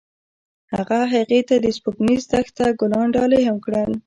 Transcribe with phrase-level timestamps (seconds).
[0.73, 3.91] هغه هغې ته د سپوږمیز دښته ګلان ډالۍ هم کړل.